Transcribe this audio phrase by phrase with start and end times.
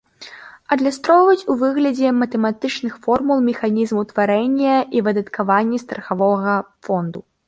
[0.75, 6.57] Адлюстроўваюць у выглядзе матэматычных формул механізм утварэння і выдаткавання страхавога
[6.89, 7.19] фонду.